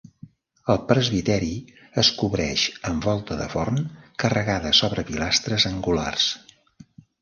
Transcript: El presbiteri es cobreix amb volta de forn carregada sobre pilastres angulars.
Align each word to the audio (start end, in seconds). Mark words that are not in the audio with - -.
El 0.73 0.79
presbiteri 0.91 1.49
es 2.03 2.09
cobreix 2.23 2.65
amb 2.93 3.07
volta 3.11 3.39
de 3.45 3.49
forn 3.55 3.81
carregada 4.27 4.77
sobre 4.83 5.09
pilastres 5.15 5.73
angulars. 5.75 6.31